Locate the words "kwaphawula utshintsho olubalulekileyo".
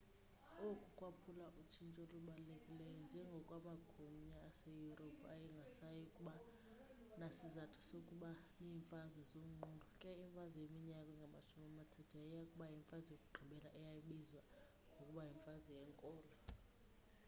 0.97-2.95